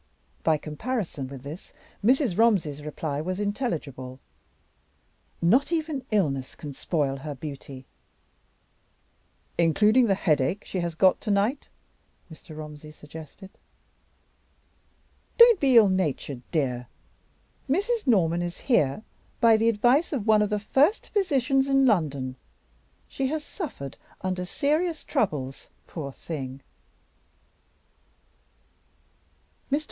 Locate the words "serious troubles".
24.45-25.69